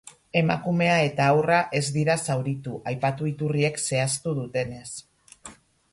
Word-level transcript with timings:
Emakumea 0.39 0.93
eta 1.09 1.27
haurra 1.33 1.59
ez 1.81 1.83
dira 1.99 2.17
zauritu, 2.27 2.75
aipatu 2.93 3.31
iturriek 3.35 3.81
zehaztu 3.85 4.35
dutenez. 4.43 4.87